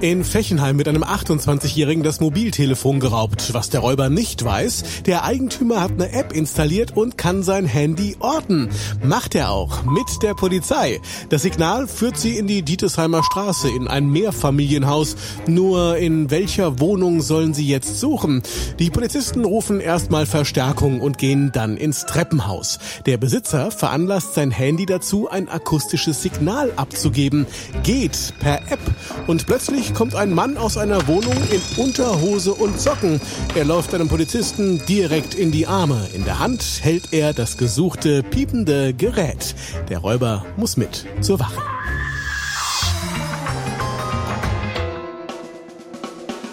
[0.00, 3.52] In Fechenheim mit einem 28-Jährigen das Mobiltelefon geraubt.
[3.52, 8.16] Was der Räuber nicht weiß, der Eigentümer hat eine App installiert und kann sein Handy
[8.18, 8.70] orten.
[9.04, 11.00] Macht er auch mit der Polizei.
[11.28, 15.16] Das Signal führt sie in die Dietesheimer Straße in ein Mehrfamilienhaus.
[15.46, 18.42] Nur in welcher Wohnung sollen sie jetzt suchen?
[18.78, 22.78] Die Polizisten rufen erstmal Verstärkung und gehen dann ins Treppenhaus.
[23.04, 27.46] Der Besitzer veranlasst sein Handy dazu, ein akustisches Signal abzugeben.
[27.82, 28.80] Geht per App
[29.26, 33.20] und plötzlich kommt ein Mann aus einer Wohnung in Unterhose und Socken.
[33.54, 36.08] Er läuft einem Polizisten direkt in die Arme.
[36.14, 39.54] In der Hand hält er das gesuchte piepende Gerät.
[39.88, 41.79] Der Räuber muss mit zur Wache.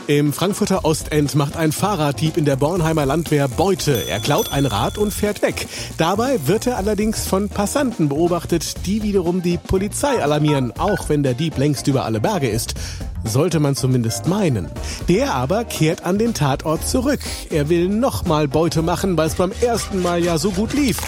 [0.08, 4.08] Im Frankfurter Ostend macht ein Fahrraddieb in der Bornheimer Landwehr Beute.
[4.08, 5.68] Er klaut ein Rad und fährt weg.
[5.98, 11.34] Dabei wird er allerdings von Passanten beobachtet, die wiederum die Polizei alarmieren, auch wenn der
[11.34, 12.76] Dieb längst über alle Berge ist.
[13.26, 14.72] Sollte man zumindest meinen.
[15.10, 17.20] Der aber kehrt an den Tatort zurück.
[17.50, 21.00] Er will nochmal Beute machen, weil es beim ersten Mal ja so gut lief.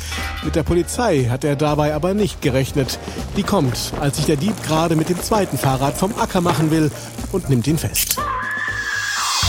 [0.44, 3.00] Mit der Polizei hat er dabei aber nicht gerechnet.
[3.38, 6.92] Die kommt, als sich der Dieb gerade mit dem zweiten Fahrrad vom Acker machen will
[7.31, 8.17] und nimmt ihn fest.